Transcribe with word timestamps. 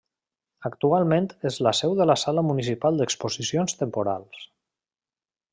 Actualment 0.69 1.27
és 1.49 1.59
la 1.67 1.75
seu 1.81 1.93
de 2.01 2.09
la 2.11 2.17
Sala 2.23 2.45
Municipal 2.49 2.99
d'Exposicions 3.03 3.81
Temporals. 3.85 4.49